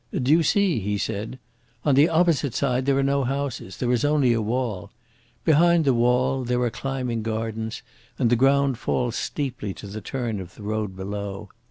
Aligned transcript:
"Do 0.19 0.31
you 0.31 0.41
see?" 0.41 0.79
he 0.79 0.97
said. 0.97 1.37
"On 1.85 1.93
the 1.93 2.09
opposite 2.09 2.55
side 2.55 2.87
there 2.87 2.97
are 2.97 3.03
no 3.03 3.23
houses; 3.23 3.77
there 3.77 3.91
is 3.91 4.03
only 4.03 4.33
a 4.33 4.41
wall. 4.41 4.89
Behind 5.45 5.85
the 5.85 5.93
wall 5.93 6.43
there 6.43 6.59
are 6.63 6.71
climbing 6.71 7.21
gardens 7.21 7.83
and 8.17 8.31
the 8.31 8.35
ground 8.35 8.79
falls 8.79 9.15
steeply 9.15 9.75
to 9.75 9.85
the 9.85 10.01
turn 10.01 10.39
of 10.39 10.55
the 10.55 10.63
road 10.63 10.95
below. 10.95 11.49